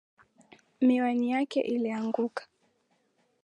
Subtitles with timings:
[0.81, 2.45] Miwani yake ilianguka